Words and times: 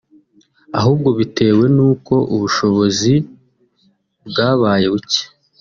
ahubwo 0.77 1.09
bitewe 1.19 1.65
nuko 1.75 2.13
ubushobozi 2.35 3.13
bwabaye 4.27 4.85
buke 4.93 5.23